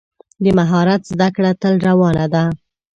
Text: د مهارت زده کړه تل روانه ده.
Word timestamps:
د 0.43 0.45
مهارت 0.57 1.01
زده 1.11 1.27
کړه 1.35 1.51
تل 1.61 1.73
روانه 1.87 2.25
ده. 2.33 2.43